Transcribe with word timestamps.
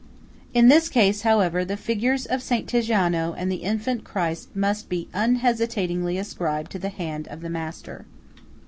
In 0.51 0.67
this 0.67 0.89
case, 0.89 1.21
however, 1.21 1.63
the 1.63 1.77
figures 1.77 2.25
of 2.25 2.39
S. 2.51 2.63
Tiziano 2.65 3.35
and 3.37 3.51
the 3.51 3.57
Infant 3.57 4.03
Christ 4.03 4.55
must 4.55 4.89
be 4.89 5.07
unhesitatingly 5.13 6.17
ascribed 6.17 6.71
to 6.71 6.79
the 6.79 6.89
hand 6.89 7.27
of 7.27 7.41
the 7.41 7.51
master. 7.51 8.07